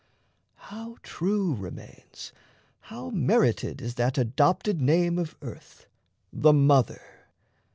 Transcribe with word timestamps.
How 0.71 0.97
true 1.03 1.53
remains, 1.53 2.33
How 2.79 3.11
merited 3.11 3.83
is 3.83 3.93
that 4.01 4.17
adopted 4.17 4.81
name 4.81 5.19
Of 5.19 5.35
earth 5.43 5.85
"The 6.33 6.53
Mother!" 6.53 7.27